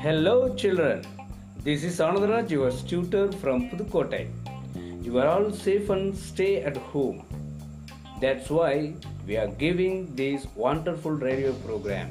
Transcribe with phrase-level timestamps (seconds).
[0.00, 1.02] Hello, children.
[1.64, 4.30] This is Anandaraj, your tutor from Pudukkottai.
[5.02, 7.26] You are all safe and stay at home.
[8.22, 8.94] That's why
[9.26, 12.10] we are giving this wonderful radio program.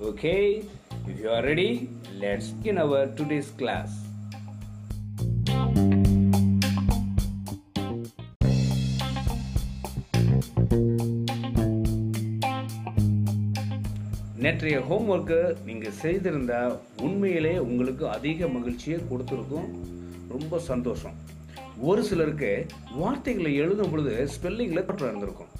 [0.00, 0.64] Okay,
[1.06, 1.88] if you are ready,
[2.18, 4.05] let's begin our today's class.
[14.46, 16.74] நேற்றைய ஹோம்ஒர்க்கை நீங்கள் செய்திருந்தால்
[17.06, 19.68] உண்மையிலே உங்களுக்கு அதிக மகிழ்ச்சியை கொடுத்துருக்கும்.
[20.34, 21.16] ரொம்ப சந்தோஷம்.
[21.88, 22.50] ஒரு சிலருக்கு
[23.00, 25.50] வார்த்தைகளை எழுதும் பொழுது ஸ்பெல்லிங்கில் தப்பு இருந்திருக்கும்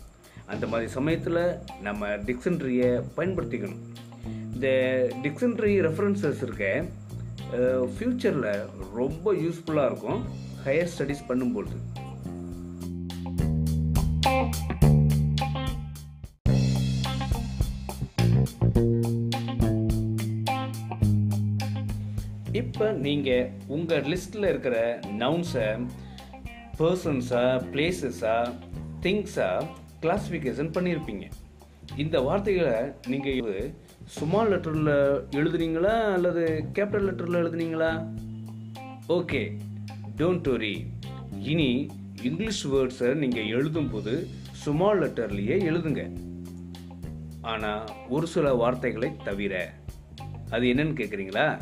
[0.53, 1.41] அந்த மாதிரி சமயத்தில்
[1.87, 3.83] நம்ம டிக்ஷனரியை பயன்படுத்திக்கணும்.
[4.55, 4.69] இந்த
[5.25, 6.85] டிக்ஷனரி ரெஃபரன்சஸ் இருக்க
[7.97, 8.51] ஃப்யூச்சரில்
[9.01, 10.21] ரொம்ப யூஸ்ஃபுல்லாக இருக்கும்.
[10.67, 11.79] ஹையர் ஸ்டடீஸ் பண்ணும்பொழுது
[22.67, 24.77] இப்போ நீங்கள் உங்கள் லிஸ்ட்டில் இருக்கிற
[25.19, 25.67] நவுன்ஸை
[26.79, 28.35] பர்சன்ஸா பிளேசஸா
[29.01, 29.49] திங்ஸா
[30.03, 31.27] கிளாஸிஃபிகேஷன் பண்ணியிருப்பீங்க
[31.97, 33.73] இந்த வார்த்தைகளை நீங்கள்
[34.21, 34.95] சுமால் லெட்டரில்
[35.31, 36.43] எழுதுனீங்களா அல்லது
[36.75, 37.91] கேபிட்டல் லெட்டரில் எழுதுனீங்களா?
[39.09, 39.59] ஓகே
[40.17, 40.75] டோன்ட் வரி
[41.43, 41.71] இனி
[42.23, 44.13] இங்கிலீஷ் வேர்ட்ஸை நீங்கள் எழுதும்போது
[44.67, 46.03] சுமால் லெட்டர்லேயே எழுதுங்க.
[47.41, 49.55] ஆனால் ஒரு சில வார்த்தைகளை தவிர
[50.51, 51.61] அது என்னன்னு கேட்குறீங்களா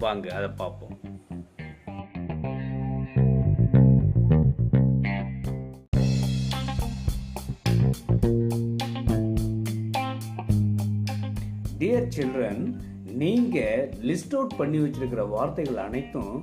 [0.00, 0.96] வாங்க அதை பார்ப்போம்.
[11.78, 12.62] டியர் சில்ட்ரன்
[13.20, 16.34] நீங்கள் லிஸ்ட் அவுட் பண்ணி வச்சிருக்கிற வார்த்தைகள் அனைத்தும்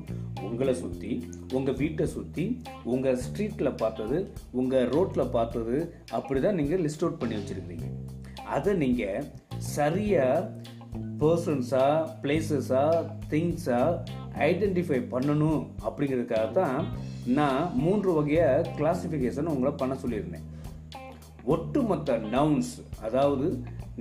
[0.44, 1.12] உங்களை சுற்றி
[1.54, 2.46] உங்கள் வீட்டை சுற்றி
[2.86, 4.18] உங்கள் ஸ்ட்ரீட்டில் பார்த்தது
[4.54, 5.78] உங்கள் ரோட்டில் பார்த்தது
[6.12, 7.88] அப்படி தான் நீங்கள் லிஸ்ட் அவுட் பண்ணி வச்சுருக்கீங்க
[8.50, 9.26] அதை நீங்கள்
[9.70, 10.50] சரியாக
[11.22, 11.86] பர்சன்ஸா
[12.23, 12.84] பிளேசஸா
[13.32, 13.80] திங்ஸா
[14.50, 16.78] ஐடென்டிஃபை பண்ணணும் அப்படிங்கிறதுக்காக தான்
[17.38, 20.45] நான் மூன்று வகையாக கிளாசிஃபிகேஷன் உங்களை பண்ண சொல்லியிருந்தேன்.
[21.45, 23.48] ஒட்டுமொத்த நவுன்ஸ் அதாவது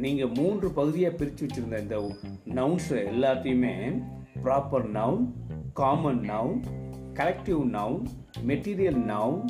[0.04, 1.99] நீங்கள் மூன்று பகுதியாக பிரித்து வச்சுருந்த இந்த
[2.59, 3.75] நவுன்ஸை எல்லாத்தையுமே
[4.44, 5.25] proper noun
[5.72, 6.59] common noun
[7.15, 8.04] collective noun
[8.50, 9.41] material noun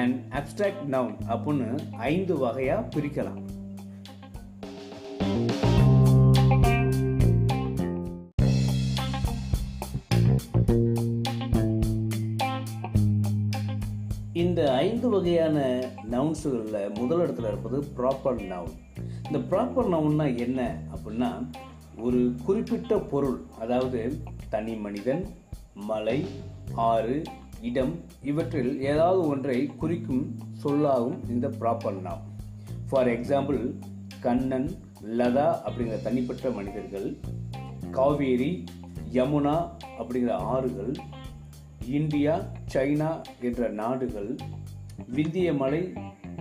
[0.00, 1.68] and abstract noun அப்படின்னு
[2.12, 3.40] ஐந்து வகையாக பிரிக்கலாம்.
[14.36, 15.58] இந்த ஐந்து வகையான
[16.10, 18.74] நவுன்ஸுகளில் முதல் இடத்துல இருப்பது ப்ராப்பர் நவுன்
[19.26, 20.60] இந்த ப்ராப்பர் நவுன்னா என்ன
[20.92, 21.30] அப்படின்னா
[21.98, 24.00] ஒரு குறிப்பிட்ட பொருள் அதாவது
[24.48, 25.22] தனி மனிதன்
[25.86, 26.18] மலை
[26.86, 27.16] ஆறு
[27.62, 30.24] இடம் இவற்றில் ஏதாவது ஒன்றை குறிக்கும்
[30.58, 32.32] சொல்லாகும் இந்த proper noun
[32.90, 33.60] for example
[34.20, 34.68] Kannan
[35.16, 37.08] Latha அப்படிங்கிற தனிப்பட்ட மனிதர்கள்
[37.90, 38.52] காவேரி
[39.12, 39.56] யமுனா
[39.98, 40.92] அப்படிங்கிற ஆறுகள்
[41.86, 42.40] இந்தியா
[42.74, 44.36] சைனா என்ற நாடுகள்
[45.06, 45.92] விந்திய மலை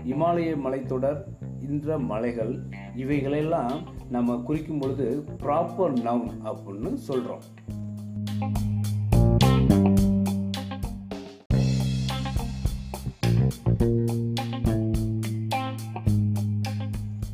[0.06, 1.24] இமாலய மலைத்தொடர்
[1.62, 2.60] இந்த மலைகள்
[2.96, 7.46] இவைகளெல்லாம் நம்ம குறிக்கும் பொழுது ப்ராப்பர் நவுன் அப்படின்னு சொல்கிறோம்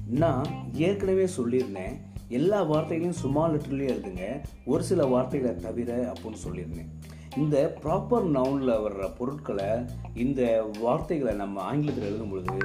[0.05, 1.95] நான் ஏற்கனவே சொல்லியிருந்தேன்
[2.27, 6.91] எல்லா வார்த்தைகளையும் சும்மா லெட்டர்லேயே எழுதுங்க ஒரு சில வார்த்தைகளை தவிர அப்படின்னு சொல்லியிருந்தேன்.
[7.39, 9.67] இந்த ப்ராப்பர் நவுனில் வர்ற பொருட்களை
[10.13, 10.41] இந்த
[10.79, 12.57] வார்த்தைகளை நம்ம ஆங்கிலத்தில் எழுதும் பொழுது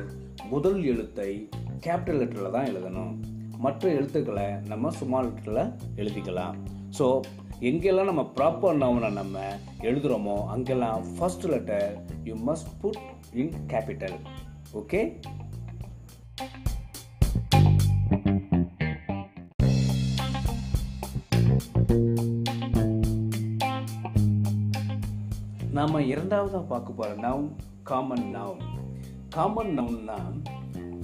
[0.51, 1.29] முதல் எழுத்தை
[1.85, 3.13] கேபிட்டல் லெட்டரில் தான் எழுதணும்.
[3.59, 6.57] மற்ற எழுத்துக்களை நம்ம சுமால் லெட்டரில் எழுதிக்கலாம்.
[6.99, 7.07] ஸோ
[7.61, 9.45] எங்கெல்லாம் நம்ம ப்ராப்பர் நவுனை நம்ம
[9.81, 11.89] எழுதுகிறோமோ அங்கெல்லாம் first letter
[12.25, 13.01] you must put
[13.33, 14.19] in capital
[14.73, 15.03] okay
[25.77, 27.49] நாம் இரண்டாவதாக பார்க்க போகிற நவுன்
[27.83, 28.63] காமன் நவுன்
[29.29, 30.19] காமன் நவுன்னா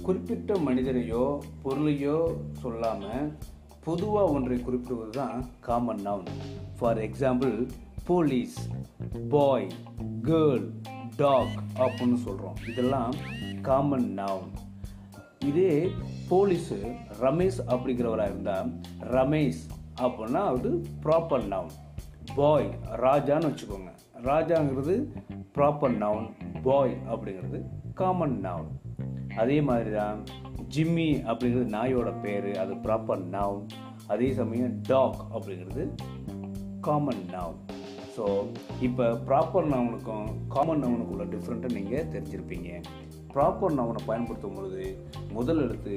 [0.02, 1.24] குறிப்பிட்ட மனிதரையோ
[1.62, 2.18] பொருளையோ
[2.52, 3.26] சொல்லாமல்
[3.80, 6.30] பொதுவாக ஒன்றை குறிப்பிடுவது தான் common noun
[6.78, 7.54] for example
[8.04, 8.58] police
[9.28, 9.68] boy
[10.22, 10.66] girl
[11.16, 13.14] dog அப்படின்னு சொல்கிறோம் இதெல்லாம்
[13.62, 14.50] காமன் நவுன்
[15.44, 15.74] இதே
[16.30, 16.78] போலீஸு
[17.20, 18.70] ரமேஷ் அப்படிங்கிறவராக இருந்தால்
[19.10, 19.62] ரமேஷ்
[20.00, 20.70] அப்படின்னா அது
[21.02, 21.76] ப்ராப்பர் நவுன்
[22.34, 23.90] பாய் ராஜான்னு வச்சுக்கோங்க.
[24.28, 24.94] ராஜாங்கிறது
[25.56, 26.28] ப்ராப்பர் நவுன்
[26.66, 27.58] பாய் அப்படிங்கிறது
[28.00, 28.70] காமன் நவுன்
[29.42, 30.18] அதே மாதிரி தான்
[30.74, 33.64] ஜிம்மி அப்படிங்கிறது நாயோட பேர் அது ப்ராப்பர் நவுன்
[34.06, 35.84] அதே சமயம் டாக் அப்படிங்கிறது
[36.80, 37.60] காமன் நவுன்
[38.16, 38.24] ஸோ
[38.86, 42.70] இப்போ ப்ராப்பர் நவுனுக்கும் காமன் நவுனுக்கும் உள்ள டிஃப்ரெண்ட்டை நீங்கள் தெரிஞ்சிருப்பீங்க.
[43.34, 44.82] ப்ராப்பர் நவுனை பயன்படுத்தும் பொழுது
[45.32, 45.94] முதல் எழுத்து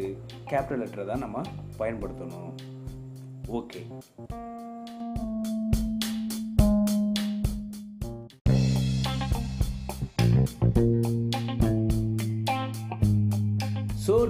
[0.51, 1.42] கேபிட்டல் லெட்டரை தான் நம்ம
[1.80, 2.54] பயன்படுத்தணும்.
[3.60, 3.81] ஓகே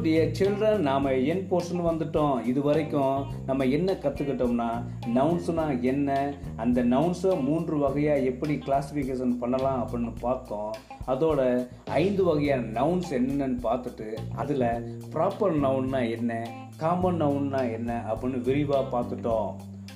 [0.03, 2.37] டியர் சில்ட்ரன் நாம் என் போர்ஷன் வந்துட்டோம்.
[2.45, 4.69] இது வரைக்கும் நம்ம என்ன கற்றுக்கிட்டோம்னா
[5.15, 6.09] நவுன்ஸுனா என்ன
[6.55, 10.71] அந்த நவுன்ஸை மூன்று வகையாக எப்படி கிளாஸிஃபிகேஷன் பண்ணலாம் அப்படின்னு பார்த்தோம்
[11.07, 11.41] அதோட
[11.85, 14.67] ஐந்து வகையான நவுன்ஸ் என்னென்னு பார்த்துட்டு அதில்
[15.13, 16.41] ப்ராப்பர் நவுன்னா என்ன
[16.77, 19.49] காமன் நவுன்னா என்ன அப்படின்னு விரிவாக பார்த்துட்டோம்.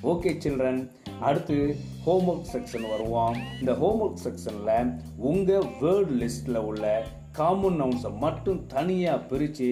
[0.04, 0.82] ஓகே சில்ட்ரன்
[1.20, 1.76] அடுத்து
[2.06, 3.36] ஹோம்ஒர்க் செக்ஷன் வருவோம்.
[3.60, 4.92] இந்த ஹோம்ஒர்க் செக்ஷனில்
[5.30, 7.04] உங்கள் வேர்ட் லிஸ்ட்டில் உள்ள
[7.38, 9.70] காமன் நவுன்ஸை மட்டும் தனியாக பிரித்து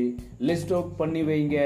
[0.48, 1.58] லிஸ்ட் அவுட் பண்ணி வைங்க.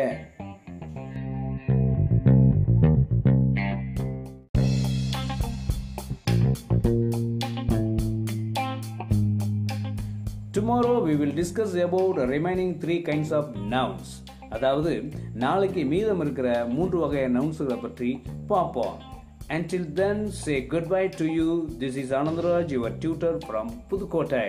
[10.56, 14.12] Tomorrow we will discuss about remaining three kinds of nouns
[14.56, 14.94] அதாவது
[15.44, 18.10] நாளைக்கு மீதம் இருக்கிற மூன்று வகையான நவுன்ஸுகளை பற்றி
[18.52, 18.98] பார்ப்போம்.
[19.56, 21.48] Until then say good bye to you
[21.82, 24.46] this is Anandaraj your tutor from Pudukkottai